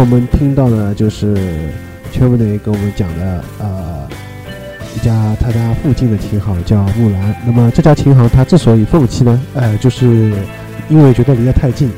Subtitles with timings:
[0.00, 1.34] 我们听到的就是
[2.12, 4.08] 圈文磊给我们讲的，呃，
[4.94, 7.34] 一家他家附近的琴行叫木兰。
[7.44, 10.32] 那么这家琴行他之所以放弃呢，呃，就是
[10.88, 11.90] 因为觉得离得太近，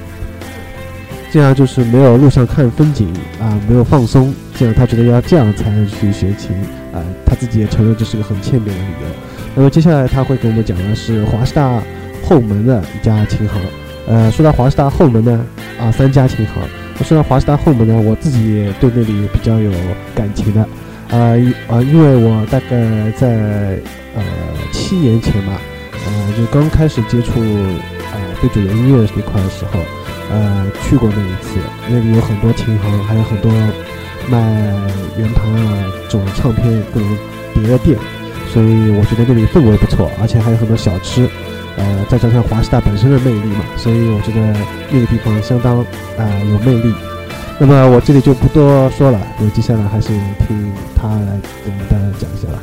[1.30, 6.56] 这样就是没有路上看风景啊，没有放松，这样他觉得要这样才能去学琴
[6.94, 9.08] 啊，他自己也承认这是个很欠扁的理由。
[9.54, 11.82] 那么接下来他会给我们讲的是华师大
[12.24, 13.60] 后门的一家琴行。
[14.08, 15.44] 呃，说到华师大后门呢，
[15.78, 16.79] 啊，三家琴行。
[17.04, 19.72] 说到华师大后门呢，我自己对那里比较有
[20.14, 20.60] 感情的，
[21.10, 21.34] 啊，
[21.68, 23.78] 啊，因为我大概在
[24.14, 24.22] 呃
[24.72, 25.60] 七年前吧，
[25.92, 29.80] 呃，就刚开始接触啊非主流音乐这块的时候，
[30.30, 33.50] 呃，去过那一次，那里有很多琴行，还有很多
[34.28, 34.38] 卖
[35.18, 37.08] 圆盘啊这种唱片各种
[37.54, 37.98] 碟的店，
[38.52, 41.28] 所以我觉得那里氛围不错，而且还有很多小吃。
[41.76, 44.40] 呃，再加上华师大本身的魅力嘛，所以我觉得
[44.90, 45.78] 那个地方相当
[46.18, 46.94] 啊有魅力。
[47.58, 50.08] 那么我这里就不多说了，那接下来还是
[50.46, 52.58] 听他来给我们大家讲一下吧。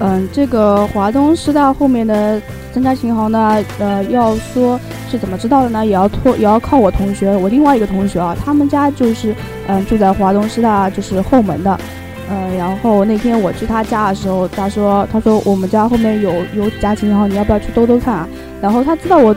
[0.00, 2.40] 嗯，这个华东师大后面的
[2.72, 4.78] 三家琴行呢，呃，要说
[5.10, 9.34] 是怎么知道的呢，也要托也要靠我同学，我另外一个同学啊，他们家就是
[9.66, 11.78] 嗯住在华东师大就是后门的。
[12.30, 18.28] 呃，然后那天我去他家的时候，他说：“他说我们家后面有有家琴行，你要不要去兜兜看啊？”
[18.60, 19.34] 然后他知道我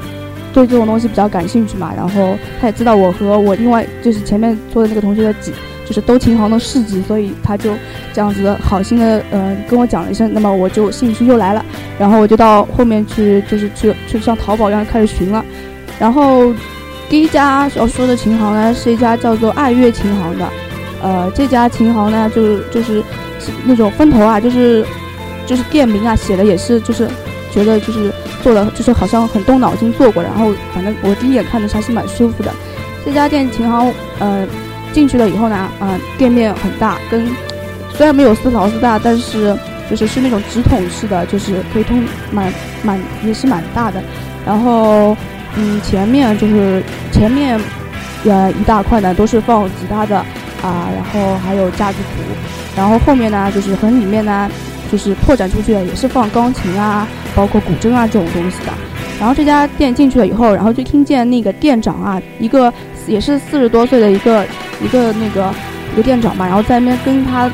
[0.53, 5.53] 对这种东西比较感兴趣嘛，然后他也知道我和我另外就是前面说的那个同学的几
[5.85, 7.71] 就是兜琴行的事迹，所以他就
[8.11, 11.63] 这样子好心的呃跟我讲了一声，那么我就兴趣又来了，
[11.97, 15.45] 然后我就到后面去就是去去像淘宝一样开始寻了，
[15.97, 16.53] 然后
[17.09, 20.45] 第一家要说的琴行呢是一家叫做爱乐琴行的。
[21.01, 23.03] 呃，这家琴行呢，就是就是
[23.65, 24.85] 那种分头啊，就是
[25.47, 27.09] 就是店名啊，写的也是就是
[27.51, 32.51] 觉得就是做的就是好像很动脑筋做过，然后反正我第一眼看着还是蛮舒服的。
[33.03, 34.47] 这家店琴行，呃，
[34.93, 37.27] 进去了以后呢，啊，店面很大，跟
[37.95, 39.57] 虽然没有丝劳斯大，但是
[39.89, 43.99] 就是是那种直筒式的，就是可以通蛮蛮也是蛮大的。
[44.45, 45.17] 然后
[45.55, 47.59] 嗯，前面就是前面
[48.25, 50.23] 呃一大块呢都是放吉他的。
[50.61, 52.23] 啊，然后还有架子鼓，
[52.75, 54.49] 然后后面呢，就是很里面呢，
[54.91, 58.71] 就是拓展出去的，也是放钢琴啊，包括古筝啊这种东西的。
[59.19, 62.71] 然后这家店进去了以后，然后就听见那个店长啊，一个
[63.07, 64.45] 也是四十多岁的一个
[64.83, 65.53] 一个那个
[65.93, 67.51] 一个店长嘛，然后在那边跟他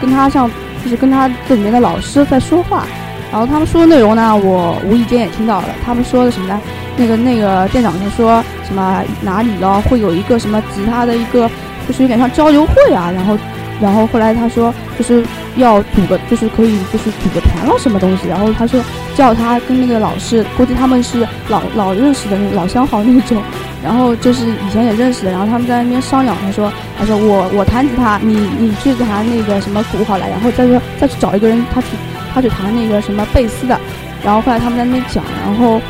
[0.00, 0.50] 跟他像
[0.82, 2.86] 就是跟他这里面的老师在说话。
[3.30, 5.68] 然后他们说的内容呢，我无意间也听到了。
[5.84, 6.60] 他们说的什么呢？
[6.96, 11.50] 那个那个店长他说什么哪里哦会有一个什么吉他的一个。
[11.86, 13.38] 就是有点像交流会啊，然后，
[13.80, 15.24] 然后后来他说就是
[15.56, 18.80] 要组个，就是可以就是组个团了什么东西，然后他说
[19.14, 23.42] 叫他跟那个老师，估计他们是老老认识的那老相好那种，
[23.82, 31.88] 然后就是以前也认识的，然后他们在那边商量，他说他说我我弹吉他，你你去弹那个什么鼓好了，然后再说再去找一个人，他去
[32.34, 33.78] 他去弹那个什么贝斯的，
[34.22, 35.80] 然后后来他们在那边讲，然后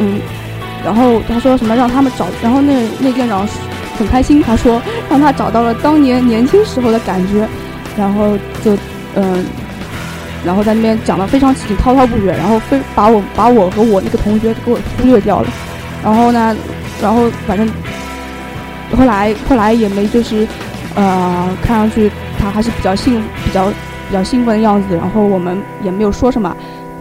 [0.00, 0.18] 嗯，
[0.84, 3.46] 然后他说什么让他们找，然后那那店长。
[3.98, 7.46] 很开心，他说让他找到了当年年轻时候的感觉，
[7.96, 8.76] 然后就
[9.14, 9.44] 嗯，
[10.44, 15.48] 然后在那边讲的非常起劲，滔滔不绝，然后非把我把我和我那个同学给我忽略掉了，
[16.02, 16.56] 然后呢，
[17.00, 17.68] 然后反正
[18.96, 20.46] 后来后来也没就是
[20.94, 26.54] 呃，看上去他还是比较兴比较比较兴奋的样子，然后我们也没有说什么。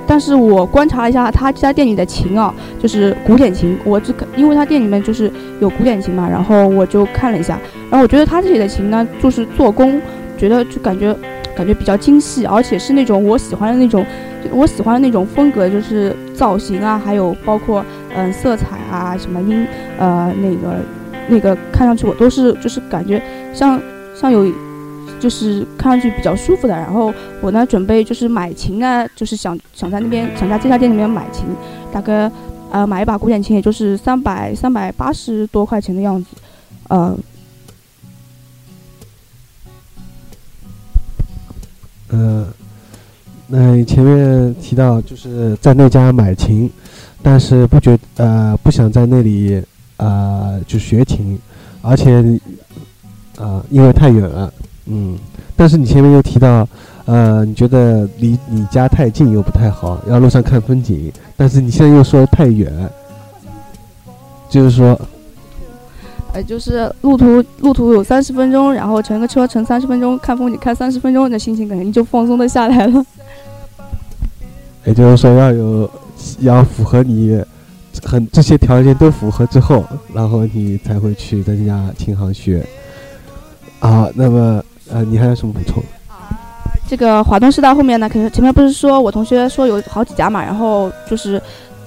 [0.06, 3.78] 但是我观察了一下他这家店里的琴啊，就是古典琴。
[3.84, 7.58] 我这个，因为他店里面就是有古典琴嘛，然后我就看了一下，
[7.90, 10.02] 然后我觉得他这里的琴呢，就是做工，
[10.38, 11.16] 觉得就感觉
[11.56, 14.06] 感觉比较精细，而且是那种我喜欢的那种，
[14.52, 17.84] 我喜欢的那种风格，就是造型啊，还有包括
[18.16, 19.66] 嗯色彩啊，什么音
[19.98, 20.76] 呃那个
[21.28, 23.22] 那个看上去我都是就是感觉
[23.54, 23.80] 像
[24.14, 24.46] 像有。
[25.20, 31.46] 就是看上去比较舒服的，然后我呢准备就是买琴啊，就是想想在那边想在这家店里面买琴，
[31.94, 32.30] 大概
[32.72, 36.30] 呃买一把古典琴，也就是三百三百八十多块钱的样子，
[36.90, 37.18] 呃，
[42.10, 42.48] 呃，
[43.48, 46.70] 那前面提到就是在那家买琴，
[47.22, 49.64] 但是不觉呃不想在那里
[49.98, 51.40] 啊就学琴，
[51.82, 52.22] 而且
[53.38, 54.54] 啊因为太远了。
[54.86, 55.18] 嗯，
[55.56, 56.68] 但是你前面又提到，
[57.06, 61.12] 呃，你觉得离你家太近又不太好，要路上看风景。
[61.38, 62.70] 但是你现在又说太远，
[64.50, 65.00] 就是说，
[66.34, 73.06] 呃，就是路途路途有三十分钟，然后乘个车乘三十分钟，看风景看三十分钟，那心情肯定就放松的下来了。
[74.86, 75.90] 也就是说要有
[76.40, 77.42] 要符合你
[78.04, 82.68] 很这些条件都符合之后，然后你才会去这家琴行学。
[83.80, 85.84] 啊，那么呃，你还有什么补充？
[86.88, 91.42] 这个华东师大后面呢，肯定前面不是说我同学说有好几家嘛，然后就是，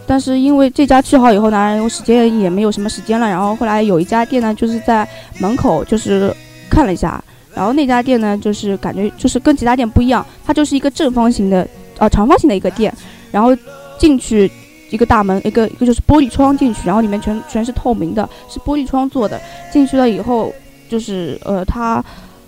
[0.06, 5.06] 但是因为这家去好以后呢，时间也没有什么时间了，然后后来有一家店呢，就是在
[5.38, 6.34] 门口就是
[6.70, 7.22] 看了一下，
[7.54, 12.92] 然后那家店呢，就是感觉就是跟其他店不一样，它就是一个正方形的呃长方形的一个店，
[13.30, 13.54] 然后
[13.98, 14.50] 进去
[14.90, 19.40] 一个大门，一个一个就是玻璃窗进去，然后里面全全是透明的，是玻璃窗做的，
[19.70, 20.52] 进去了以后
[20.88, 22.02] 就是呃它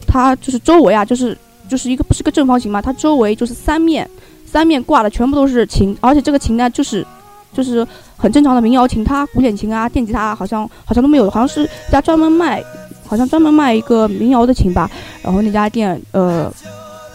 [0.08, 1.36] 它就是周围啊就是。
[1.68, 4.08] 就是一个不是个正方形嘛，它周围就是三面，
[4.46, 7.06] 三面挂的全部都是琴，而且这个琴呢，就是
[7.52, 12.64] 就是很正常的民谣琴，它古典琴啊、电吉他啊好像好像都没有，好像是家专门卖，
[13.06, 14.90] 好像专门卖一个民谣的琴吧。
[15.20, 16.50] 然后那家店呃，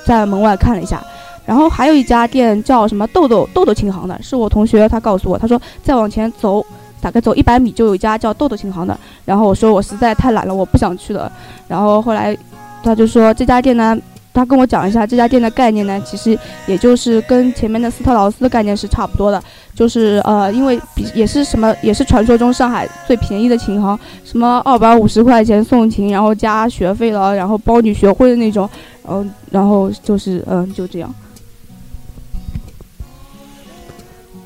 [0.06, 1.04] 在门外看了一下，
[1.48, 6.63] 然后还有一家店叫什么豆豆豆豆琴行的，是我同学他告诉我，他说再往前走
[7.01, 8.96] 大概走一百米就有一家叫豆豆琴行的。
[9.25, 11.31] 然后我说我实在太懒了，我不想去了。
[11.68, 12.38] 然后后来
[12.84, 13.98] 他就说这家店呢。
[14.36, 16.36] 他跟我讲一下这家店的概念呢，其实
[16.66, 19.40] 也就是跟前面的斯特劳斯的概念是差不多的，
[19.76, 23.96] 就是呃，因为比也是什么，也是传说中上海最便宜的琴行，
[24.26, 28.68] 什么二百五十块钱送琴，然后加学费了，然后包你学会的那种，
[29.08, 31.14] 嗯，然后就是嗯，就这样。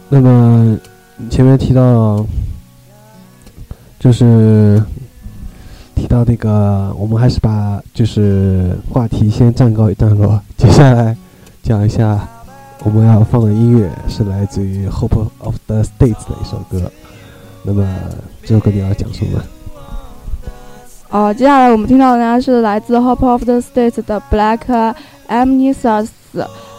[0.09, 0.77] 那么
[1.29, 2.25] 前面提到，
[3.97, 4.83] 就是。
[5.97, 10.39] 提到那个，我们还是把就是话题先暂告一段落。
[10.55, 11.17] 接下来
[11.63, 12.19] 讲一下
[12.83, 16.91] 我们要放的音乐是来自于 Hope of the States 的一首歌。
[17.63, 17.83] 那么
[18.43, 19.41] 这首歌你要讲什么？
[21.09, 24.93] 哦，接下来我们听到的呢是来自 Hope of the States 的 Black
[25.27, 26.09] Amnestus。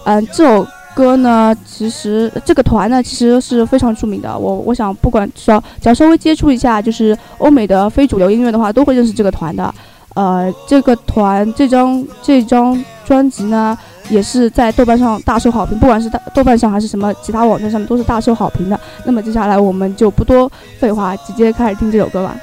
[0.04, 0.66] 嗯，这首。
[0.98, 4.36] 歌呢，其实这个团呢，其实是非常著名的。
[4.36, 9.72] 我我想，不管稍只要稍微接触一下，就是欧美的非主流音乐的话，都会认识这个团的。
[10.16, 13.78] 呃，这个团这张这张专辑呢，
[14.10, 18.80] 也是在豆瓣上大受好评，不管是豆瓣上还是什么其他网站上面，都是大受好评的。
[19.04, 20.50] 那么接下来我们就不多
[20.80, 22.34] 废话，直接开始听这首歌吧。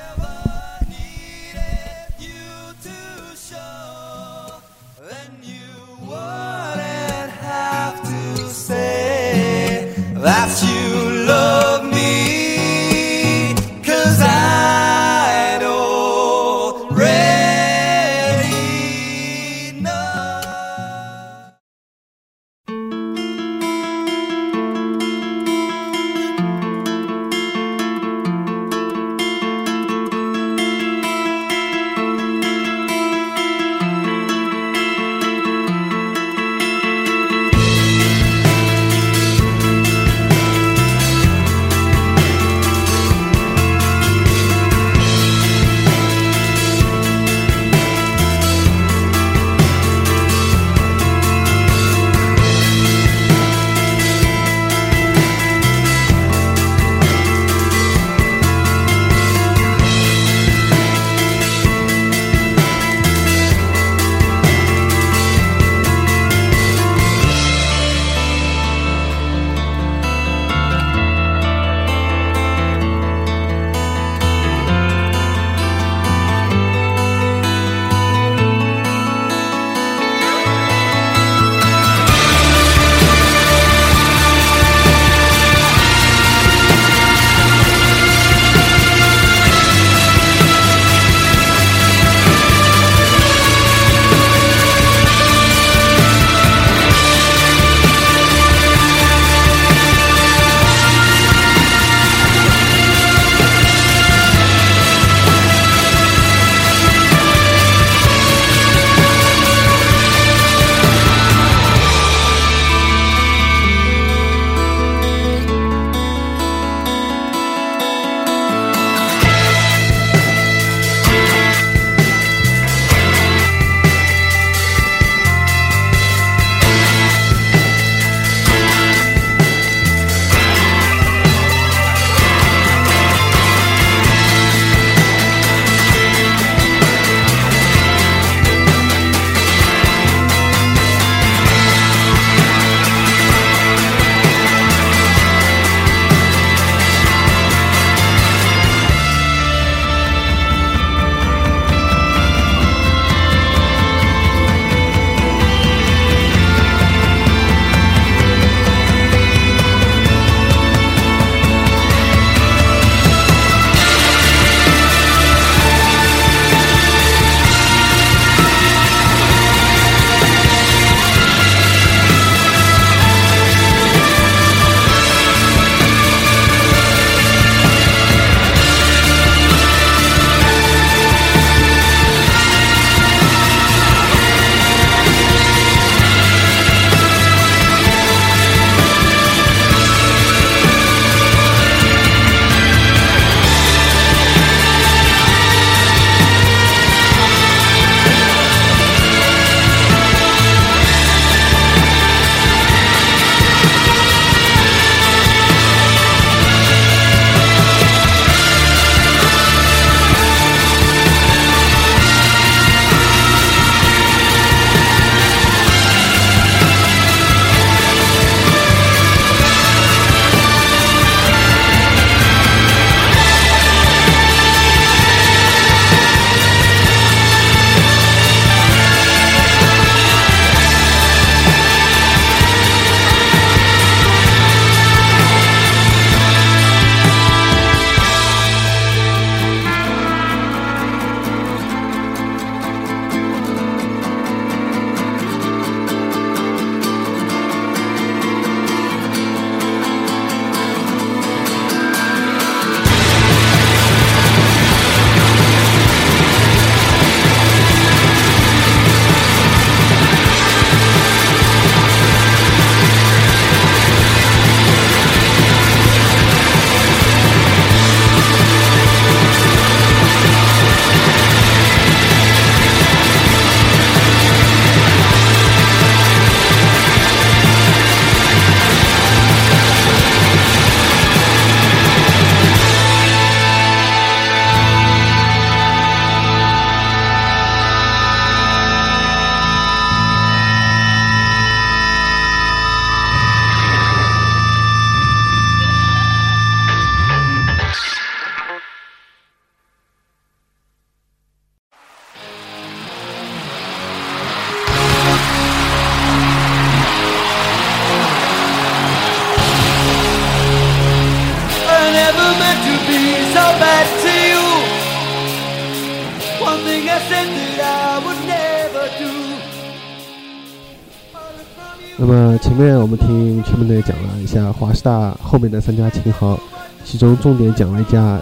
[321.98, 326.38] 那么前面我们听全部队讲了一下华师大后面的三家琴行，
[326.84, 328.20] 其中重点讲了一家，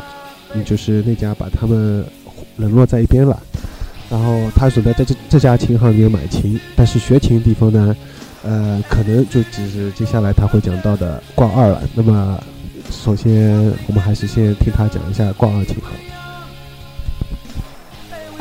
[0.63, 2.05] 就是那家把他们
[2.57, 3.37] 冷落在一边了。
[4.09, 7.95] 然后他准备在这这家琴行里面买琴，但是学琴的地方呢，
[8.43, 11.81] 呃，可能就只是接下来他会讲到的挂二了。
[11.95, 12.39] 那么
[12.91, 16.12] 首先我们还是先听他讲一下挂二琴行。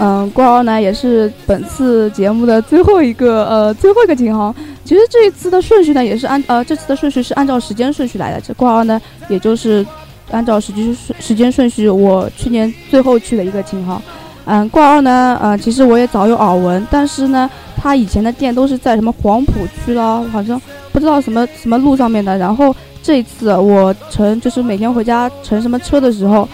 [0.05, 4.53] 嗯，挂二呢也是本次节目的最后一个呃最后一个琴行。
[4.85, 8.41] 其实这一次的顺序呢也是按呃这次的顺序是按照时间顺序来的。
[8.41, 9.87] 这挂二呢也就是
[10.33, 14.03] 按照时间顺时间顺序，我去年最后去的一个琴行。
[14.45, 19.53] 嗯，挂二呢，呃，其实我也早有耳闻，但是呢，他以前的店都是在什么黄浦
[19.85, 22.37] 区啦，好像不知道什么什么路上面的。
[22.37, 26.49] 然后这一次我乘就是每天回家乘什么车的时候，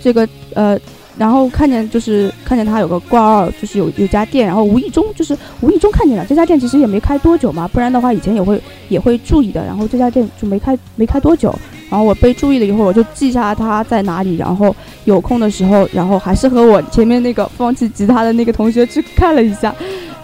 [0.00, 0.78] 这个呃。
[1.18, 9.62] 然后看见就是看见他有个挂二，就是有有家店，然后无意中就是无意中看见了这家店，其实也没开多久嘛，不然的话以前也会也会注意的。
[9.64, 11.54] 然后这家店就没开没开多久，
[11.90, 19.74] 然后我被注意了以后，我就记下他在哪里，然后有空的时候，然后还是和我前面那个放弃吉他的那个同学去看了一下。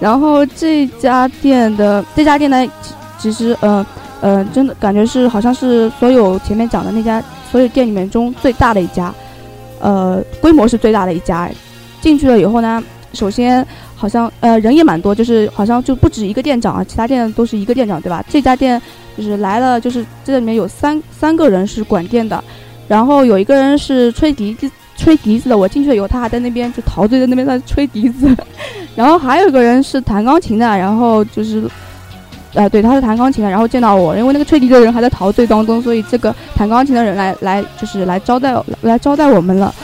[0.01, 2.67] 然后这家店的这家店呢，
[3.19, 3.85] 其实呃
[4.23, 9.15] 呃真的感觉是好像是所有前面讲的那家所有店里面中最大的一家。
[9.81, 11.51] 呃，规模是最大的一家，
[12.01, 12.83] 进去了以后呢，
[13.13, 18.25] 首先好像呃人也蛮多，就是好像就不止一个店长啊，其他店都是一个店长，对吧？
[18.29, 18.81] 这家店
[19.17, 22.43] 就是来了，就是这里面有三三个人是管店的，
[22.87, 28.29] 然后有一个人是吹笛子吹笛子的，我进去了以后，他还在那边就陶醉在那边在吹笛子，
[28.95, 31.63] 然后还有一个人是弹钢琴的，然后就是。
[32.55, 39.75] 呃，对，他是弹钢琴的，然后见到我，因为那个吹笛的人还在陶醉当中，所以这个弹钢琴的人来来就是来招待来招待我们了，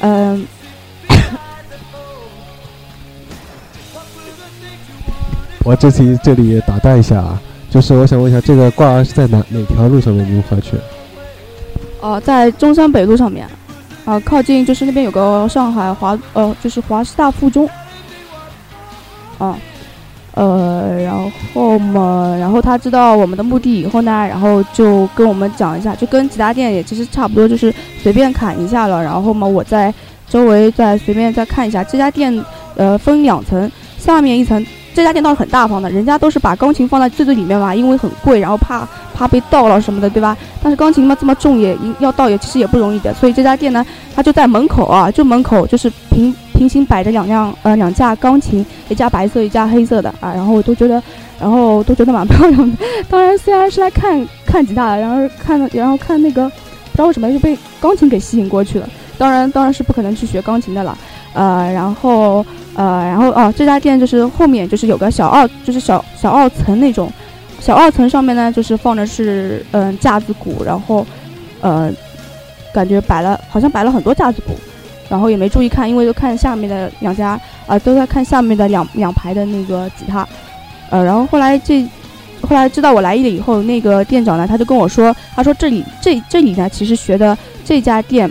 [0.00, 0.44] 嗯。
[5.64, 10.76] 我这次这里打断一下啊，就是我想问一下，这个挂儿是在哪哪条路上面如何去？
[12.00, 13.46] 哦，在中山北路上面，
[14.04, 17.68] 啊，靠近就是那边有个上海华呃，就是华师大附中，
[19.38, 19.56] 啊。
[20.38, 21.12] 呃，然
[21.52, 29.02] 后嘛，然后他知道我们的目的以后呢，然后就跟我们讲一下，就跟其他店也其实差不多，就是随便砍一下了。
[29.02, 29.92] 然后嘛，我在
[30.28, 32.32] 周围再随便再看一下，这家店
[32.76, 33.68] 呃分两层，
[33.98, 34.64] 下面一层
[34.94, 40.36] 这家店倒是很大方的，人家都是把钢琴放在最最里面嘛，因为很贵，然后怕怕被盗了什么的，对吧？
[40.62, 46.32] 但是钢琴嘛这么重也要盗也其实也不容易的，所以这家店呢，它就在门口啊，就门口就是平。
[46.58, 51.00] 平行摆着两辆呃两架钢琴，一架白色，一架黑色的啊，然后我都觉得，
[51.40, 52.76] 然后都觉得蛮漂亮的。
[53.08, 58.88] 当然，虽然是来看看吉他的，然后看然后看那个，不知道为什么就被钢琴给吸引过去了。
[59.16, 60.98] 当然，当然是不可能去学钢琴的了。
[61.32, 67.08] 呃，然后呃，然后哦，这家店就是后面就是有个小二，就是小小二层那种，
[67.60, 71.06] 小二层上面呢就是放的是嗯架子鼓，然后
[71.60, 71.88] 呃，
[72.74, 74.54] 感觉摆了好像摆了很多架子鼓。
[75.08, 80.26] 然后也没注意看，因为都看下面的两家啊，都在看下面的两两排的那个吉他，
[80.90, 81.82] 呃，然后后来这，
[82.42, 88.30] 后来知道我来意了以后，那个店长呢，他就跟我说，他说这里这这里呢，其实学的这家店，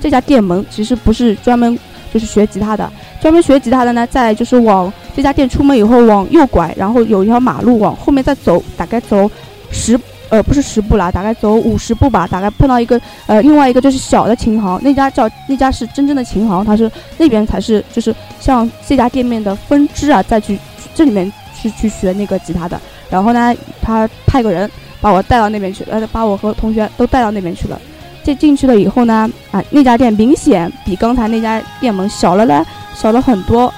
[0.00, 1.78] 这家店门其实不是专门
[2.12, 2.90] 就是学吉他的，
[3.20, 9.30] 专门学吉他的呢，在就是往这家店出门以后往右拐，然后有一条马路往后面再走，大概走
[9.70, 10.00] 十。
[10.30, 20.58] 呃，不是十步啦，大概走五十步吧，大概碰到一个呃，另外一个就是小的琴行，那家叫那家是真正的琴行，它是那边才是就是像这家店面的分支啊，再去
[20.94, 22.80] 这里面去去学那个吉他的。
[23.10, 24.68] 然后呢，他派个人
[25.00, 27.80] 把我带到那边去，呃，把我和同学都带到那边去了。
[28.24, 32.64] 这进去了以后呢，啊，那家店明显比刚才那家店门小了嘞，
[32.94, 33.72] 小了很多。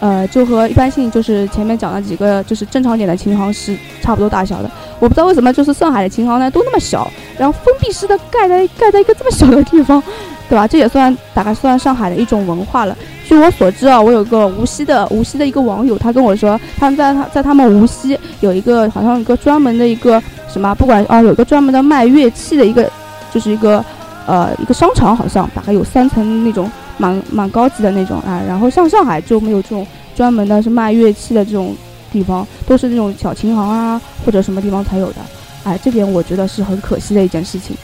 [0.00, 4.70] 呃，就和一般性就是前面讲的几个就是正常点的琴行是差不多大小的。
[5.00, 10.02] 我不知道为什么就是上海的琴行呢都那么小，然后封闭式的盖在盖在一个这么小的地方，
[10.48, 10.66] 对吧？
[10.66, 12.96] 这也算大概算上海的一种文化了。
[13.26, 22.90] 据我所知啊，我有个无锡的无锡的一个网友，他跟我说，他们在他在他们无锡有一个好像一个专门的一个什么，不管啊，有一个专门的卖乐器的一个，
[23.32, 23.84] 就是一个
[24.26, 26.70] 呃一个商场，好像大概有三层那种。
[26.98, 31.74] 蛮蛮高级的那种啊，然后像上海就没有这种专门的是卖乐器的这种
[32.12, 35.16] 地方，都是那种小琴行啊或者什么地方才有的，
[35.64, 37.76] 哎，这点我觉得是很可惜的一件事情，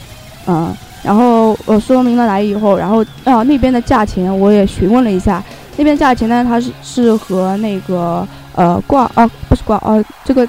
[0.46, 5.42] 嗯，然后我说明了来以后，然后啊那边的价钱我也询问了一下，
[5.76, 10.48] 那边价钱呢它是是和那个呃挂啊不是挂呃这个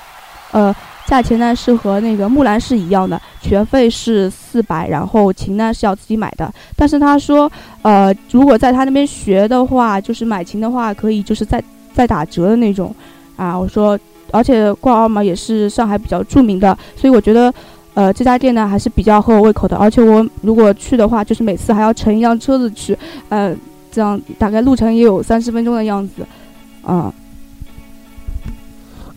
[0.51, 0.73] 呃
[1.07, 6.51] 价钱呢是和那个木兰是一样的，学费是四百，然后琴呢是要自己买的。
[6.75, 7.51] 但是他说，
[7.83, 11.63] 呃，如果在他那边学的话，就是买琴的话，可以就是再
[11.93, 12.93] 再打折的那种。
[13.35, 13.99] 啊，我说，
[14.31, 17.53] 而且挂二嘛也是上海比较著名的，所以我觉得，
[17.93, 19.77] 呃，这家店呢还是比较合我胃口的。
[19.77, 22.97] 而且我如果去的话，就是每次还要乘一辆车子去，
[23.29, 23.55] 呃，
[23.91, 26.25] 这样大概路程也有三十分钟的样子，
[26.81, 27.13] 啊。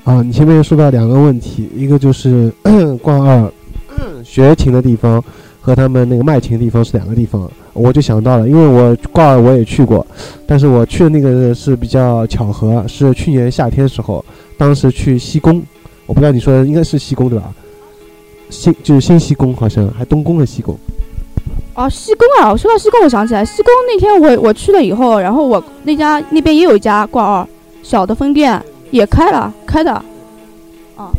[0.09, 2.51] 啊，你前面说到两个问题，一个就是
[3.03, 3.53] 挂二
[4.25, 5.23] 学琴的地方
[5.61, 10.07] 和他们那个卖琴的地方是两个地方，我就想到了，因为我挂二我也去过，
[10.47, 14.25] 但是我去的那个是比较巧合，是去年夏天时候，
[14.57, 15.63] 当时去西宫，
[16.07, 17.53] 我不知道你说的应该是西宫对吧？
[18.49, 20.75] 新就是新西宫，好像还东宫的西宫。
[21.75, 22.51] 哦，西宫啊！
[22.51, 27.47] 我说到西宫，我想起来，西宫那天我我去了以后，然后我那家那边也有一家挂二
[27.83, 28.59] 小的分店。
[28.91, 29.93] 也开了，开的，
[30.97, 31.13] 啊，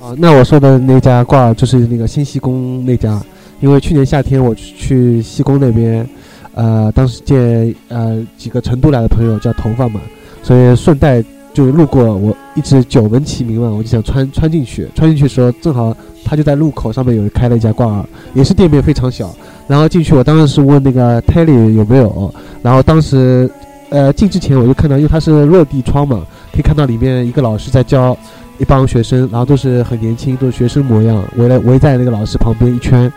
[0.00, 3.20] 啊，那我说的那家挂就是那个新西宫那家，
[3.60, 6.06] 因为去年夏天我去西宫那边，
[6.54, 10.00] 呃，当时见呃几个成都来的朋友叫头发嘛，
[10.42, 19.34] 所以顺带就路过，我一直久闻其名嘛，我就想穿穿进去，穿进去的时候正好他就在路口上面有开了一家挂耳，也是店面非常小，
[19.66, 22.32] 然后进去我当时是问那个 Telly 有没有，
[22.62, 23.50] 然后当时
[23.88, 26.22] 呃进之前我就看到，因为它是落地窗嘛。
[26.54, 28.16] 可以看到里面一个老师在教
[28.58, 33.12] 一帮学生，然后都是很年轻，都是学生模样，围了围在那个老师旁边一圈，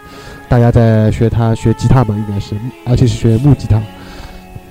[0.50, 3.80] 大家在学他学吉他嘛，应该是，而且是学木吉他。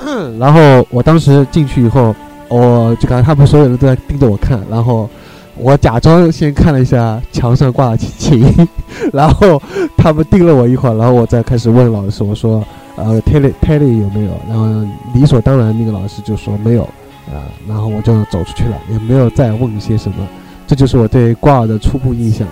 [0.40, 2.12] 然后我当时进去以后，
[2.48, 5.08] 我就感觉他们所有人都在盯着我看，然后
[5.56, 8.44] 我假装先看了一下墙上挂的琴，
[9.14, 9.62] 然后
[9.96, 12.64] 他们盯了我一会儿，然后我再开始问老师，我说，
[12.96, 14.32] 呃，Telly Telly 有没有？
[14.48, 14.66] 然后
[15.14, 16.88] 理所当然那个老师就说没有。
[17.26, 20.16] 啊，然后我就走出去了，也没有再问一些什么，
[20.66, 22.46] 这就是我对挂耳的初步印象。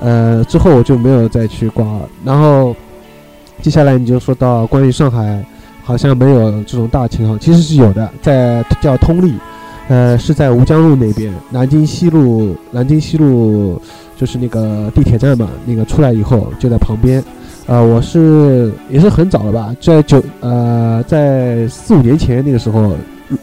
[0.00, 2.00] 呃，之后我就没有再去挂耳。
[2.24, 2.74] 然后
[3.60, 5.44] 接下来你就说到关于上海，
[5.82, 9.34] 好像没有这种大琴行，其实是有的，在叫通利，
[9.88, 13.80] 呃，是在吴江路那边，南京西路，南京西路
[14.16, 17.22] 就是那个地铁站嘛，那个出来以后就在旁边。
[17.66, 22.94] 呃，我是也是很早了吧，在九呃，在四五年前那个时候。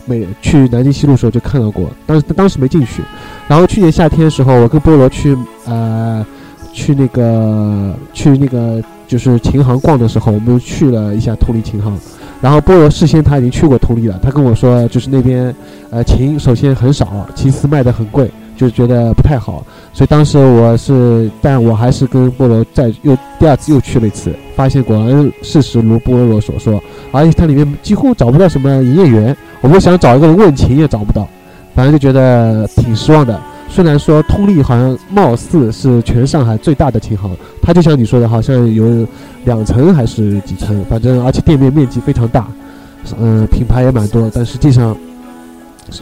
[0.05, 3.01] 每去南京西路时候就看到过，当时当时没进去。
[3.47, 6.25] 然后去年夏天的时候，我跟菠萝去呃
[6.71, 11.97] 去那个去那个就是琴行逛的时候，我们去了一下通力琴行。
[12.41, 15.55] 然后菠萝事先他已经去过通力了，他跟我说就是那边
[15.89, 19.65] 呃琴首先很少，其次卖的很贵，就觉得不太好。
[19.93, 29.35] 所以当时我是，但我还是跟菠萝再又第二次又去了一次，发现果然事实如菠萝所说，而且它里面几乎找不到什么营业员。
[29.63, 31.25] 我们想找一个人问琴也找不到，
[31.73, 33.39] 反正就觉得挺失望的。
[33.69, 39.07] 虽然说通力好像貌似是全上海最大的琴行，它就像你说的，好像有
[39.45, 42.45] 两层还是几层，反正而且店面面积非常大，
[43.17, 44.95] 嗯，品牌也蛮多，但实际上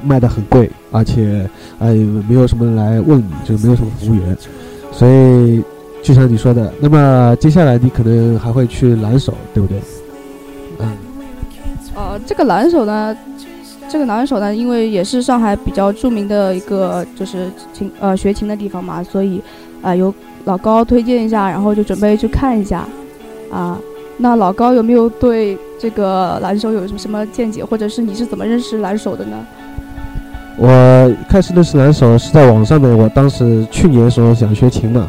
[0.04, 1.48] 卖的很贵，而且
[1.78, 1.94] 呃
[2.28, 4.36] 没有什么人来问你，就没有什么服务员。
[4.92, 5.64] 所以
[6.02, 9.80] 就像你说的，那么接下来你可能还会去蓝手，对不对？
[10.80, 10.98] 嗯，
[11.94, 13.16] 呃，这个蓝手呢？
[13.92, 19.42] 这个男手呢，因为也是上海比较著名的一个就是琴呃学琴的地方嘛，所以
[19.82, 20.14] 啊由
[20.46, 22.86] 老高推荐一下，然后就准备去看一下
[23.52, 23.78] 啊。
[24.16, 29.38] 那老高有没有对这个蓝手有什么什么见解，或者是你是怎么认识蓝手的呢？
[30.58, 35.08] 我开始认识蓝手是在网上面，我当时去年的时候想学琴嘛，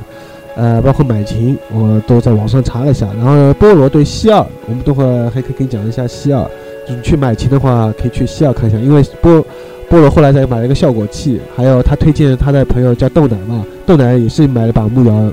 [0.57, 6.45] 呃，包括买琴我都在网上查了一下，然后菠萝对西二，我们等会还可以给你讲一下西二。
[6.89, 9.45] 你去买琴的话，可以去西尔看一下，因为菠
[9.89, 15.33] 菠萝后来才买了一个效果器，还有他推荐他的朋友叫豆奶嘛，豆奶也是买了把木摇，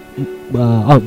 [0.53, 1.01] 呃啊，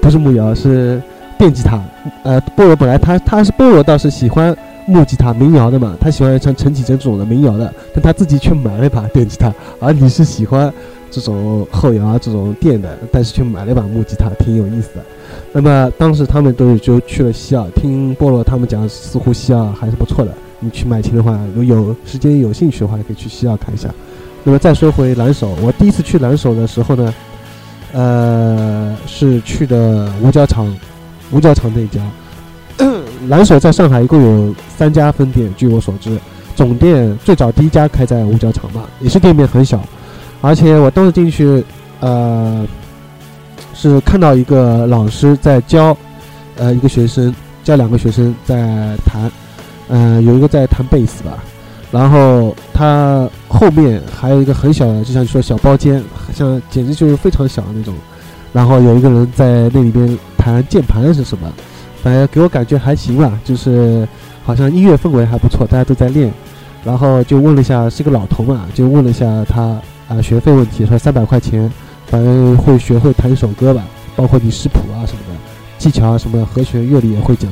[0.00, 1.00] 不是木摇是
[1.38, 1.82] 电吉他，
[2.22, 10.72] 呃，菠萝本来他他是菠萝倒是喜欢木吉他民谣的嘛，他喜欢像陈绮贞这种的民谣的，但他自己却买了一把电吉他，而你是喜欢
[11.10, 15.00] 这种后摇啊这种电的，但是却买了一把木吉他，挺有意思的。
[15.52, 20.32] 那么当时他们都就去了西尔，听菠萝他们讲，似乎西尔还是不错的。
[20.60, 23.88] 你去买琴的话，如有时间有兴趣的话，可以去西尔看一下。
[24.44, 27.14] 那么再说回蓝手，我第一次去蓝手的时候呢，
[27.92, 30.72] 呃，是去的五角场，
[31.32, 32.00] 五角场那家。
[33.28, 36.16] 蓝手在上海一共有三家分店，据我所知，
[36.54, 39.82] 总店最早第一家开在五角场嘛，也是店面很小，
[40.40, 41.64] 而且我当时进去，
[41.98, 42.64] 呃。
[43.80, 45.96] 是看到一个老师在教，
[46.58, 49.30] 呃，一个学生教两个学生在弹，
[49.88, 51.42] 呃，有一个在弹贝斯吧，
[51.90, 56.02] 然后他后面还有一个很小的，就像你说小包间，
[56.34, 57.94] 像简直就是非常小的那种。
[58.52, 61.50] 然后有一个人在那里边弹键盘是什么，
[62.02, 64.06] 反正给我感觉还行吧，就是
[64.44, 66.30] 好像音乐氛围还不错，大家都在练。
[66.84, 71.70] 然后就问了一下，是个老头嘛，就问了一下他啊学费问题，说三百块钱，
[72.10, 73.84] 反正会学会弹一首歌吧，
[74.16, 75.34] 包括你视谱啊什么的，
[75.78, 77.50] 技巧啊什么和弦乐理也会讲。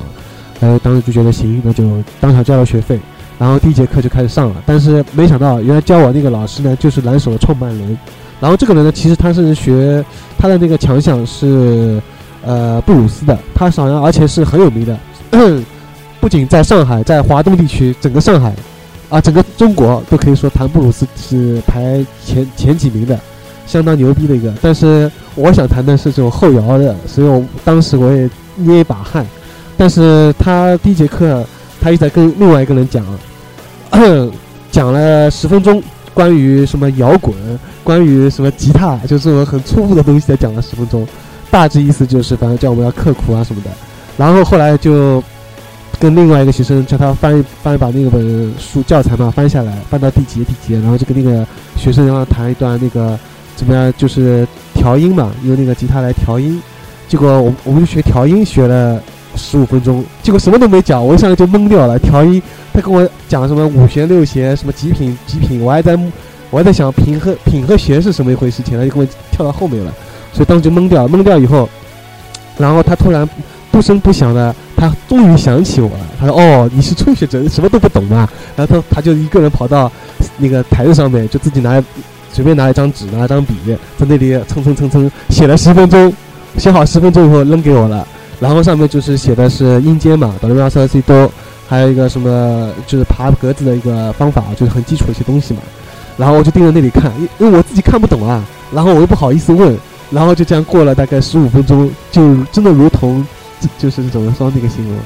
[0.60, 1.84] 然后当时就觉得行，那就
[2.20, 2.98] 当场交了学费。
[3.38, 7.96] 然后第一节课就开始上了，但是没想到原来教我那个老师呢，就是蓝手的创办人。
[8.40, 10.04] 然后这个人呢，其实他是学
[10.36, 12.02] 他的那个强项是
[12.44, 14.98] 呃布鲁斯的，他好像而且是很有名的，
[16.20, 18.52] 不仅在上海，在华东地区，整个上海
[19.08, 23.18] 啊，整个中国都可以说弹布鲁斯是排前前几名的，
[23.68, 24.52] 相当牛逼的一个。
[24.60, 29.24] 但是我想弹的是这种后摇的，所以我当时我也捏一把汗。
[29.76, 31.46] 但是他第一节课，
[31.80, 33.04] 他一直在跟另外一个人讲。
[34.70, 37.34] 讲了十分钟，关于什么摇滚，
[37.82, 41.08] 关于什么吉他，就这种很初步的东西，才讲了十分钟。
[41.50, 43.70] 大致意思就是，反正叫我们要刻苦啊什么的。
[44.18, 45.22] 然后后来就
[45.98, 53.18] 跟另外一个学生叫他翻翻把那本书教材嘛，翻下来，翻到第几页第几页，然后就跟那个学生让他弹一段那个
[53.58, 56.62] 怎么样，就是调音嘛，用那个吉他来调音。
[57.08, 59.02] 结果我我们就学调音学了
[59.34, 62.40] 十五分钟，结果什么都没讲，我一上来就懵掉了，调音。
[62.72, 65.98] 他跟我讲什么五弦六弦什么几品几品，我还在
[66.50, 69.92] 我还在想品和品和弦是什么一回事，情，他就跟我跳到后面了，
[70.32, 71.68] 所以当时就懵掉，懵掉以后，
[72.56, 73.28] 然后他突然
[73.72, 79.90] 不声不响的，他终于想起我了，他说：“哦，你是初学者，什么都不懂嘛。”然后他他就一个人跑到
[80.36, 81.82] 那个台子上面，就自己拿
[82.32, 83.54] 随便拿一张纸，拿一张笔，
[83.96, 86.12] 在那里蹭蹭蹭蹭写了十分钟，
[86.56, 88.06] 写好十分钟以后扔给我了，
[88.40, 91.30] 然后上面就是写的是音阶嘛，哆来咪发嗦拉西哆。
[91.70, 95.60] 还有一个什么，就是爬格子的一个方法，就是很基础的一些东西嘛。
[96.16, 98.42] 然后我就盯着那里看，因因为我自己看不懂啊。
[98.72, 99.76] 然后我又不好意思问，
[100.10, 103.22] 然后就这样过了大概十五分钟，就真的如同，
[103.76, 104.96] 就是怎么说那个形容，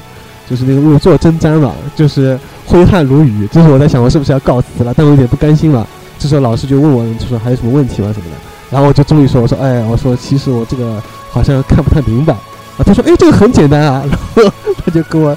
[0.49, 3.45] 就是那个如坐针毡嘛，就是挥汗如雨。
[3.51, 4.93] 就是我在想，我是不是要告辞了？
[4.95, 5.85] 但我有点不甘心了。
[6.23, 8.13] 这时候老师就问我，就说还有什么问题吗？
[8.13, 8.37] 什么的。
[8.71, 12.33] 然后我就终于说，我说，哎，我说其实我这个好像看不太明白。
[12.33, 14.01] 啊，他说，哎，这个很简单啊。
[14.07, 14.53] 然后
[14.85, 15.35] 他就跟我。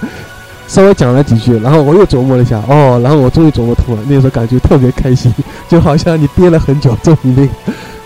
[0.69, 4.03] 稍微讲了几句，然后我又琢磨了一下，哦，然后我终于琢磨通了。
[4.09, 5.33] 那时候感觉特别开心，
[5.69, 7.53] 就好像你憋了很久，终于那个，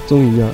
[0.06, 0.46] 终于一样。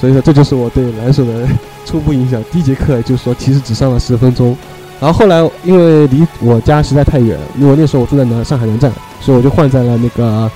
[0.00, 1.46] 所以说，这就是我对蓝手的
[1.86, 2.42] 初步印象。
[2.50, 4.56] 第一节课就是说，其实只上了十分钟。
[4.98, 8.90] 然后后来因为离我家实在太远，因为那时候我住在南上海南站，
[9.20, 10.50] 所以我就换在了那个，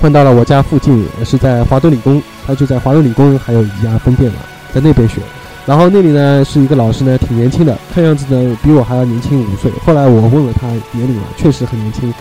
[0.00, 4.38] 换到了我家附近，是在华东理工，他就在华东理工还有一家分店嘛，
[4.72, 5.20] 在那边学。
[5.66, 9.70] 然后那里呢是一个老师呢，挺年轻的，看样子呢比我还要年轻五岁。
[9.84, 12.12] 后来我问了他年龄啊，确实很年轻。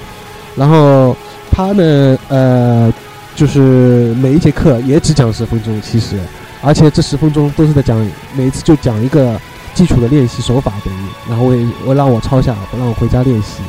[0.55, 1.15] 然后
[1.49, 2.91] 他呢，呃，
[3.35, 6.17] 就是每一节课也只讲十分钟，其实，
[6.61, 7.97] 而且这十分钟都是在讲，
[8.35, 9.39] 每次就讲一个
[9.75, 13.61] 基础的练习手法等于，然后我也我让我抄下，让我回家练习。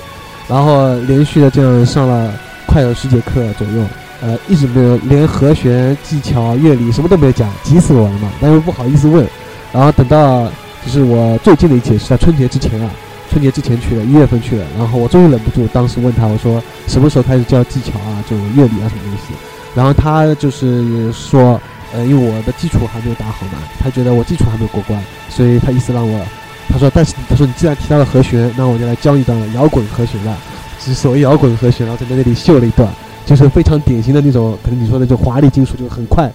[0.49, 2.33] 然后连续的这样上了
[2.69, 3.83] 快有十节课左右，
[4.21, 9.27] 呃，一直没有连和弦、技巧、乐理什么都没有讲，急死我了嘛，但是不好意思问。
[9.73, 10.45] 然后等到
[10.85, 12.91] 就是我最近的一节是在春节之前啊，
[13.31, 14.65] 春节之前去的，一月份去的。
[14.79, 19.35] 然后我终于忍不住，当时问他，我说什么时候开始教技巧啊，就乐理啊什么东西？
[19.75, 21.61] 然后他就是说，
[21.95, 26.25] 呃，因为我的基础还没有打好嘛，他觉得我基础还没有过关，所以他意思让我，
[26.69, 30.37] 他说，但是他说你既然提到了和弦，那我就来教一段摇滚和弦了
[30.79, 32.89] 了，是所谓摇滚和弦，然后在那里秀了一段，
[33.27, 36.33] 就是非常典型的那种，可能你说的就华丽金属，就很快，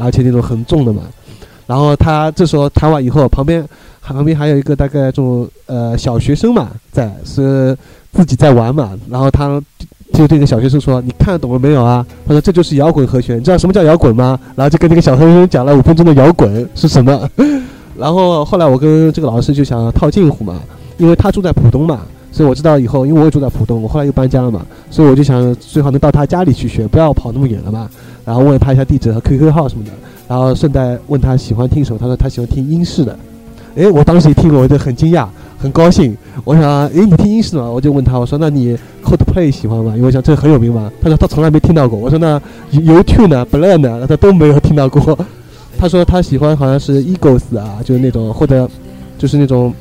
[0.00, 1.02] 而且那种很重的嘛。
[1.66, 3.66] 然后他这时候弹完以后，旁边
[4.02, 7.76] 旁边还有一个大概这种呃小学生嘛，在是
[8.12, 8.92] 自己在玩嘛。
[9.08, 9.60] 然后他
[10.12, 17.28] 就对那个小学生说：“你看懂了没有啊？”他说：“这就是摇滚和弦，你知道什么叫摇滚吗？”然后就跟那个小学生讲了五分钟的摇滚是什么。
[17.96, 20.60] 然后后来我跟这个老师就想套近乎嘛，
[20.98, 22.02] 因为他住在浦东嘛，
[22.34, 27.88] 所以我知道以后，因为我也住在浦东，我后来又搬家了嘛，所以我就想最好能到他家里去学，不要跑那么远了嘛。
[28.24, 29.92] 然后问了他一下地址和 QQ 号什么的。
[30.26, 33.16] 然后顺带问他喜欢听什么，他说他喜欢听英式的。
[33.76, 36.16] 哎，我当时一听，我就很惊讶，很高兴。
[36.42, 37.70] 我想，哎，你听英式的？
[37.70, 39.92] 我就问他，我说那你 Coldplay 喜欢吗？
[39.94, 40.90] 因为我想这很有名嘛。
[41.00, 41.96] 他说他从来没听到过。
[41.96, 42.40] 我说那
[42.72, 45.16] YouTube 呢，Blend 呢，他都没有听到过。
[45.78, 48.68] 他说他喜欢好像是 Eagles 啊，就是那种或者
[49.18, 49.72] 就是那种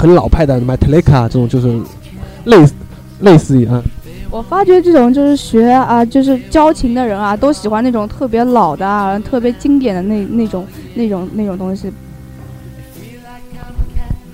[0.00, 1.78] 很老派的 Metallica 这种，就是
[2.44, 2.72] 类似
[3.20, 3.82] 类似于啊。
[4.30, 11.92] 我发觉这种就是学啊，就是交情的人啊，都喜欢那种特别老的、啊、特别经典的那那种、那种、那种东西。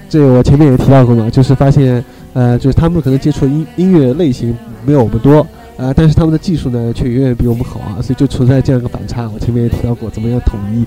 [0.08, 5.44] 这个我前面也提到过嘛，就是发现，呃，就是他们可能接触音音乐类型没有我们多，
[5.78, 9.28] 呃，但是他们的技术呢却远远比我们好啊，所以就存在这样一个反差。
[9.34, 10.84] 我前面也提到过，怎么样统一，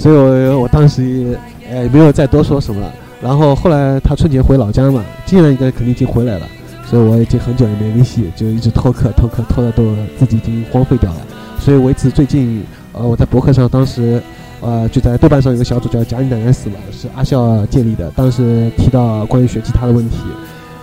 [0.00, 2.90] 所以我我当时也呃没有再多说什么。
[3.20, 6.46] 然后后来他春节回老家嘛，今年应该肯定已经回来了，
[6.84, 11.20] 所以我已经很久也没联系，就一直拖课拖课拖的都自己已经荒废掉了。
[11.58, 14.22] 所以维持最近，呃，我在博客上当时，
[14.60, 18.10] 呃，就在豆瓣上有个小组叫“假你奶奶死了”，是阿笑建立的。
[18.10, 20.18] 当时提到关于学吉他的问题，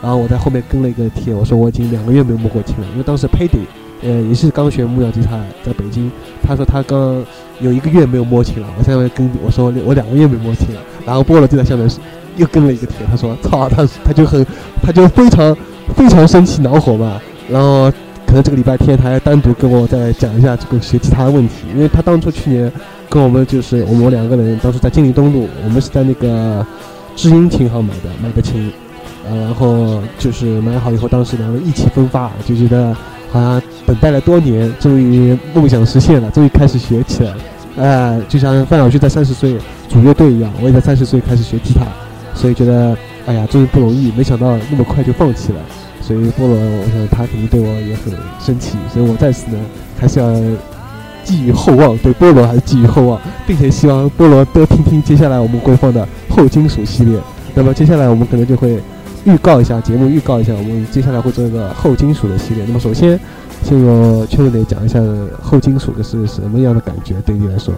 [0.02, 3.66] 然后我在后面跟了一个贴，我说我已经两个月没有摸过琴了，因为当时 Paddy，
[4.02, 7.24] 呃，也是刚学木料吉他，在北京，他说他刚
[7.60, 8.68] 有一个月没有摸琴了。
[8.78, 11.88] 我现在跟我说我两个月没摸琴了，然后菠萝就在下面
[12.38, 14.46] 又跟了一个贴，他说操，他他就很，
[14.82, 15.56] 他就非常
[15.96, 17.20] 非常生气恼火嘛，
[17.50, 17.92] 然后。
[18.26, 22.72] 可能这个礼拜天他还单独跟我再讲一下这个学吉他的问题，因为他当初去年
[23.08, 26.66] 跟我们就是我们两个人当时在金陵东路，我们是在那个
[27.16, 28.72] 知音琴行买的买的琴，
[29.30, 32.92] 呃，然后就是买好以后，当时两个人意气风发，就觉得
[33.32, 37.38] 好像等待了多年，终于梦想实现了，终于开始学起来了，
[37.78, 39.56] 哎，就像范晓萱在三十岁
[39.88, 41.86] 组乐队一样，我也在三十岁开始学吉他，
[42.36, 45.60] 所以觉得哎呀，真是不容易，没想到那么快就放弃了。
[46.02, 49.58] 所以菠萝，我想他肯定对我也很生气，所以我在此呢
[49.98, 50.34] 还是要
[51.24, 57.18] 寄予厚望，对菠萝还是寄予厚望，并且希望菠萝多听听接下来我们会放的后金属系列。
[57.56, 58.82] 那么接下来我们可能就会
[59.24, 62.66] 预告一下节目，预告一下我们接下来会做一个后金属的系列。
[62.68, 63.18] 那么首先，
[63.64, 65.00] 先由圈内讲一下
[65.42, 67.74] 后金属的是什么样的感觉，对你来说。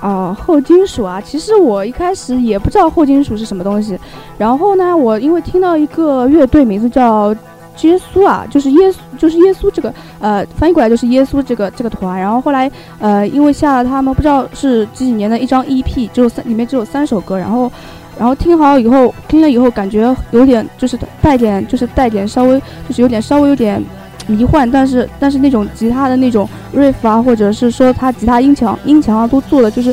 [0.00, 3.98] 哦，后金属啊，其实我一开始也不知道后金属是什么东西。
[4.36, 7.34] 然后呢，我因为听到一个乐队名字叫
[7.82, 12.18] 耶稣啊，就是耶稣，就是耶稣这个，呃，翻译过来就是耶稣这个这个团。
[12.18, 17.36] 然后后来，呃，因为下了他们不知道是几几年的一张 EP，只有三里面只有三首歌。
[17.36, 17.70] 然后，
[18.18, 23.82] 然后听好以后，听了以后感觉有点就是带点，就是带点稍微就是有点稍微有点。
[24.28, 29.92] 迷幻，但是但是那种吉他的那种 riff 啊，或者是说他吉他音墙音墙啊，都做的就是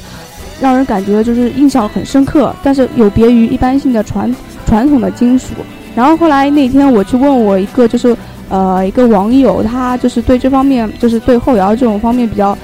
[0.61, 4.33] 让人感觉就是印象很深刻，但是有别于一般性的传
[4.67, 5.53] 传统的金属。
[5.95, 8.15] 然后后来那天我去问我一个就是
[8.49, 12.57] 呃一个网友，他就是对这方面就是对后摇这种方面比较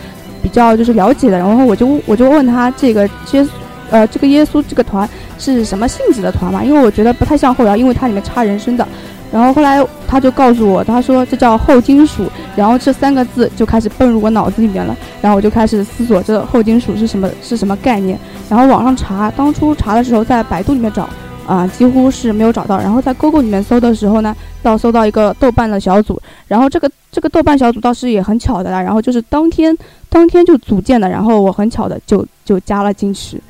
[0.43, 3.47] 比较就是了解的，然后我就我就问他这个耶
[3.89, 5.07] 呃这个耶稣这个团
[5.37, 6.63] 是什么性质的团嘛？
[6.63, 8.85] 因为我觉得不太像后摇，因为它里面插人声的。
[9.31, 14.95] 然后后来他就告诉我，他说这叫后金属，然后这三个字就开始蹦入我脑子里面了。
[15.21, 18.19] 然后我就开始思索这后金属是什么是什么概念。
[18.49, 21.07] 然后网上查，当初查的时候在百度里面找，
[21.47, 22.77] 啊几乎是没有找到。
[22.77, 26.21] 然后在 Google 里面搜的时候呢，到搜到一个豆瓣的小组。
[26.47, 29.73] 然后这个这个豆瓣小组倒是也很巧的啦，然后就是当天
[30.09, 33.41] 当天就组建的，然后我很巧的就就加了进去。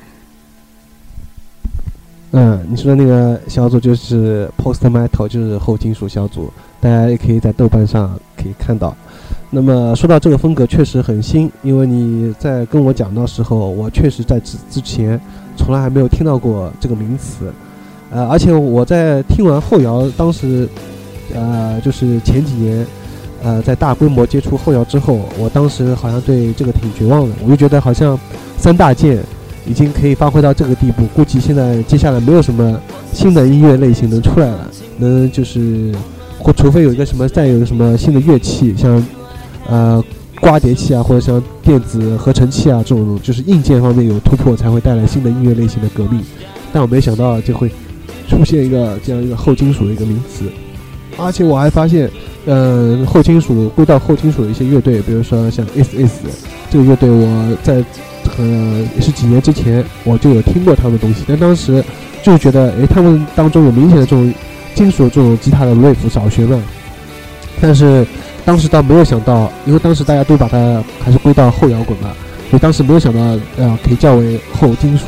[2.34, 8.96] 嗯，你说的那个小组就是 Post Metal，就是后金属小组，大家也可以在豆瓣上可以看到。
[9.50, 15.20] 那么说到这个风格确实很新，因为你在跟我讲的时候，我确实在之之前
[15.58, 17.52] 从来还没有听到过这个名词。
[18.10, 20.66] 呃，而且我在听完后摇，当时
[21.34, 22.86] 呃就是前几年
[23.42, 28.18] 呃在大规模接触后摇之后，我当时好像对这个挺绝望的，我就觉得好像
[28.56, 29.22] 三大件。
[29.64, 32.80] 已经可以发挥到这个地步，估计现在接下来没有什么
[33.12, 35.94] 新的音乐类型能出来了，能就是
[36.38, 39.06] 或除非有一个什么再有一个什么新的乐器，像
[39.68, 40.02] 呃
[40.40, 46.20] 刮碟器啊，或者像电子合成器啊这种，就是硬件方面有突破，才会带来新的音乐类型的革命。
[46.72, 47.70] 但我没想到就会
[48.28, 50.44] 出现一个这样一个后金属的一个名词，
[51.16, 52.10] 而且我还发现，
[52.46, 56.20] 嗯，后金属归到后金属的一些乐队，比如说像 S S
[56.68, 57.84] 这个乐队，我在。
[58.38, 61.84] 呃，也是几年之前我就有听过他们的东西，但当时
[62.22, 64.32] 就觉得，哎，他们当中有明显的这种
[64.74, 66.62] 金属这种吉他的 riff 少学嘛。
[67.60, 68.06] 但是
[68.44, 72.12] 当时倒没有想到，因为当时大家都把它还是归到后摇滚嘛，
[72.50, 73.20] 所以当时没有想到，
[73.56, 75.04] 呃，可以叫为后金属。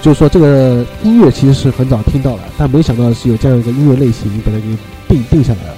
[0.00, 5.74] 就是说这个音乐其实是很早听到了，但没想到是有这样一个音乐类型，把它给定定下来了。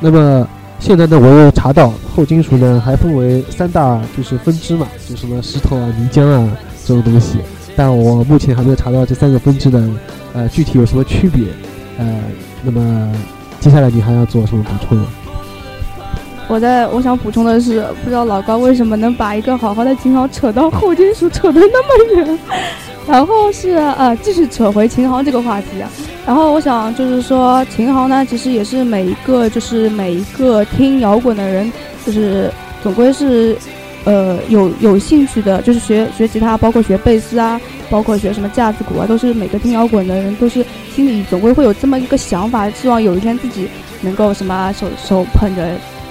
[0.00, 0.46] 那么。
[0.78, 6.48] 现在呢，我又查到后金属呢还分为三大就是分支嘛，就什么石头啊、泥浆啊
[6.84, 7.38] 这种东西，
[7.76, 9.82] 但我目前还没有查到这三个分支的
[10.32, 11.44] 呃具体有什么区别，
[11.98, 12.20] 呃，
[12.62, 13.12] 那么
[13.60, 14.98] 接下来你还要做什么补充？
[16.48, 22.38] 我在我想补充的是，不知道老高为什么能把一个好好的琴行扯到后金属扯得那么远，
[23.08, 25.90] 然后是呃继续扯回琴行这个话题啊。
[26.26, 31.72] 然后我想就是说，琴行呢，其实也是每一个就是每一个听摇滚的人，
[32.04, 33.56] 就是总归是，
[34.04, 40.62] 呃，有有兴趣的，就是学学吉他，包括学贝斯啊，包括学什么架子鼓啊，都是每个听摇滚的人都是
[40.94, 43.66] 心里总归会有这么一个想法，希望有一天自己
[44.02, 45.66] 能够什么手手捧着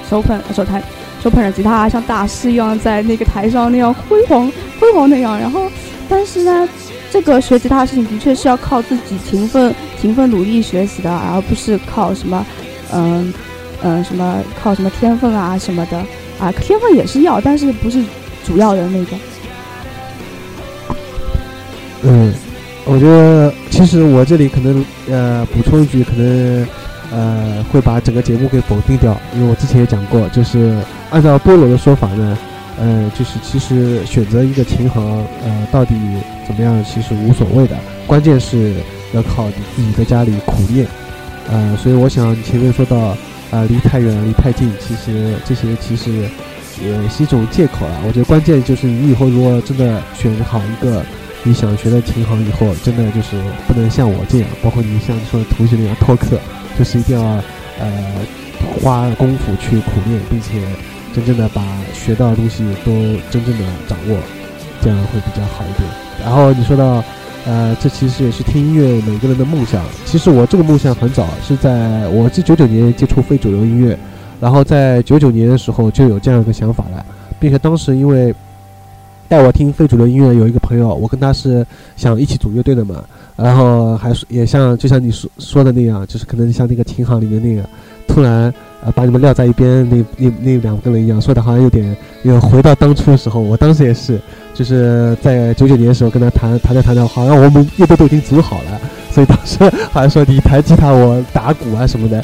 [0.10, 0.82] 手捧手弹
[1.24, 5.40] 手捧着吉他，像大师一样在那个台上那样辉煌辉煌那样。
[5.40, 5.70] 然后，
[6.10, 6.68] 但是呢，
[7.12, 12.46] 这个学吉他的事情的确是要靠自己勤奋勤奋努力学习的，而不是靠什么
[12.94, 13.34] 嗯
[13.82, 15.98] 嗯什么靠什么天分啊什么的
[16.40, 18.04] 啊，天分也是要，但是不是
[18.46, 19.18] 主要的那个。
[22.04, 22.34] 嗯，
[22.86, 26.68] 我觉得其实我这里可能呃补充一句，可能
[27.12, 30.78] 呃会把整个节目给否定掉，因为我之前也讲过，就是
[31.10, 32.38] 按照菠萝的说法呢，
[32.78, 35.04] 呃，就是其实选择一个琴行，
[35.44, 35.96] 呃，到底
[36.48, 38.74] 怎么样其实无所谓的，关键是
[39.14, 40.88] 要靠你自己在家里苦练，
[41.50, 42.98] 呃，所以我想前面说到
[43.52, 46.12] 啊离太远离太近，其实这些其实
[46.82, 48.00] 也是一种借口了。
[48.06, 51.04] 我觉得关键就是你以后如果真的选好一个。
[51.44, 53.38] 你想学的琴行以后，真的就是
[53.68, 56.38] 不能像我这样，包括你像说同学那样脱课，
[56.78, 57.24] 就是一定要
[57.80, 58.04] 呃
[58.82, 60.60] 花功夫去苦练，并且
[61.18, 61.64] 真正的把
[61.96, 62.92] 学到的东西都
[63.32, 64.16] 真正的掌握，
[64.84, 65.90] 这样会比较好一点。
[66.24, 67.04] 然后你说到
[67.48, 69.84] 呃，这其实也是听音乐每个人的梦想。
[70.06, 73.98] 其实我这个梦想很早，是在我是九九年接触非主流音乐，
[74.40, 77.04] 然后在九九年的时候就有这样一个想法了，
[77.40, 78.32] 并且当时因为。
[79.30, 83.04] 带我听非主流音乐有一个朋友，我跟他是想一起组乐队的嘛，
[83.36, 87.70] 然后还是也像就像你说说的那样，就是可能像那个琴行里面那个，
[88.08, 93.40] 突然呃把你们撂在一边那那那两个人一样，说的好像有点又回到当初的时候。
[93.40, 94.20] 我当时也是，
[94.54, 98.80] 就是在九九年的时候跟他谈谈着谈着，好像我们乐队都已经组好了，
[99.12, 99.58] 所以当时
[99.92, 102.24] 好像说你弹吉他我打鼓啊什么的，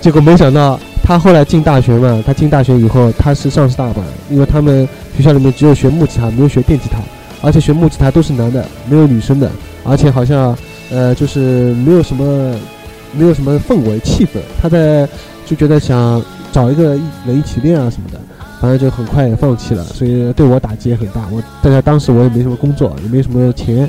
[0.00, 0.78] 结果没想到。
[1.04, 7.00] 他后来进大学嘛，他进大学以后，他是上师大嘛，因为他们学校里面只有学木吉他，没有学电吉他，
[7.44, 9.50] 而且学木吉他都是男的，没有女生的，
[9.82, 10.56] 而且好像，
[10.92, 12.54] 呃，就是没有什么，
[13.18, 14.38] 没有什么氛围气氛。
[14.62, 15.08] 他在
[15.52, 16.96] 就觉得想找一个
[17.26, 18.18] 人一起练啊什么的，
[18.58, 21.28] 反正就很快也放弃了，所以对我打击也很大。
[21.30, 23.88] 我大家当时我也没什么工作，也没什么钱，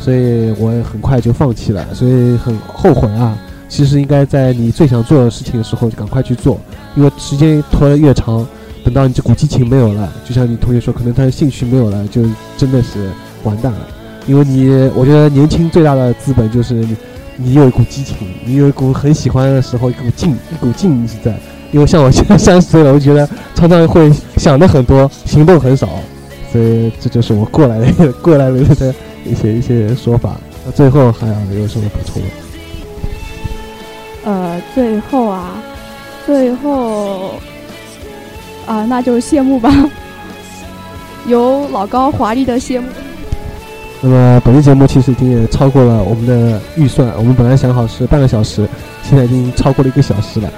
[0.00, 3.36] 所以我也很快就放弃了，所以很后悔啊。
[3.68, 6.58] 其实应该在你最想做的事情的时候就赶快去做，
[6.96, 8.46] 因为时间拖得越长，
[8.82, 12.22] 等到你这股激情没有了，就像你同学说，可能他的兴趣没有了，就
[12.56, 13.10] 真的是
[13.42, 13.80] 完蛋了。
[14.26, 16.96] 因为你，我觉得年轻最大的资本就是你
[17.42, 21.34] 你，有一股激情，你有一股很喜欢的时候一股劲，一股劲一直在。
[21.72, 25.88] 因为像我现在三十岁了，我觉得常常会想的很多，行动很少，
[26.52, 30.36] 所以这就是我过来的过来人的一些一些说法。
[30.64, 32.22] 那最后还有有什么补充？
[34.24, 35.54] 呃，最后啊，
[36.26, 37.32] 最后
[38.66, 39.72] 啊，那就谢幕吧，
[41.26, 42.86] 由老高华丽的谢幕。
[44.04, 48.68] 那么本期节目其实已经也超过了我们的预算，我们本来想好是半个小时，
[49.04, 50.50] 现在已经超过了一个小时了，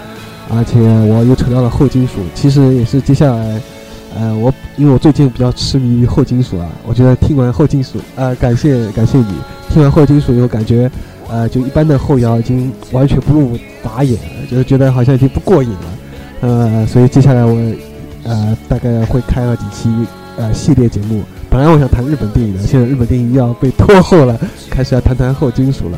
[0.51, 3.61] 而且我又扯到了后金属，其实也是接下来，
[4.17, 9.27] 呃，我因为我最近比较痴迷于后金属啊，我觉得听完后金属，呃，感谢感谢你，
[9.69, 10.91] 听完后金属以后感觉。
[11.27, 14.17] 呃，就一般的后摇已经完全不入法眼，
[14.49, 15.79] 就是觉得好像已经不过瘾了。
[16.43, 17.57] 呃，所以接下来我
[18.25, 19.89] 呃大概会开了几期
[20.37, 21.23] 呃系列节目。
[21.55, 24.37] 本来我想谈日本电影的，现在日本电影又要被拖后了，
[24.69, 25.97] 开始要谈谈后金属了。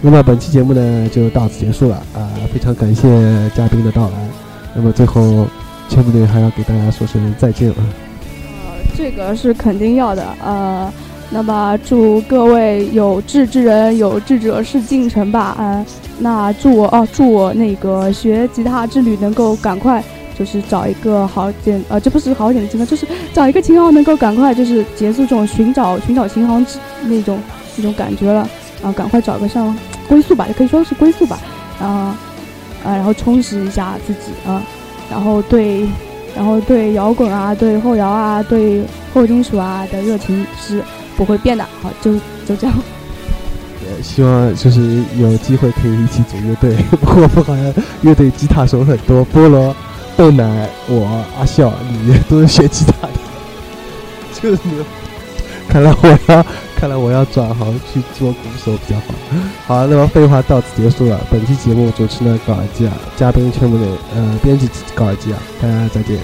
[0.00, 3.06] 那么本期节目呢就到此结束了啊，非常感谢
[3.54, 4.14] 嘉宾的到来。
[4.74, 5.46] 那么最后，
[5.90, 7.74] 千木队还要给大家说声再见了。
[7.76, 10.90] 呃，这个是肯定要的，呃。
[11.28, 15.84] 那么祝各位有志之人有志者事竟成吧，嗯，
[16.18, 20.02] 那祝我哦，祝我那个学吉他之旅能够赶快，
[20.38, 27.38] 就是找一个好点，呃，这不是好点的地方，就是找一个琴行能够赶快就是结束这种寻找寻找琴行之那种
[27.76, 28.48] 那种感觉了，
[28.82, 29.76] 然后赶快找个像
[30.08, 31.38] 归宿吧，也可以说是归宿吧，
[31.80, 32.16] 啊
[32.84, 34.62] 啊，然后充实一下自己啊，
[35.10, 35.86] 然后对，
[36.34, 38.82] 然后对摇滚啊，对后摇啊，对
[39.12, 40.82] 后金属啊的热情是。
[41.16, 42.12] 不会变的，好，就
[42.44, 42.76] 就这样。
[44.02, 46.74] 希望就是有机会可以一起组乐队。
[46.90, 47.72] 不过我们好像
[48.02, 49.72] 乐队吉他手很多，菠萝、
[50.16, 51.72] 豆奶、我、阿笑，
[52.04, 53.12] 你都是学吉他的，
[54.40, 54.84] 就是牛。
[55.68, 56.46] 看来我要，
[56.76, 59.04] 看来我要转行去做鼓手比较好。
[59.66, 61.18] 好，那么废话到此结束了。
[61.30, 66.18] 本期节目主持人高尔基啊，嘉宾全部的呃编辑高尔基啊，大家再见。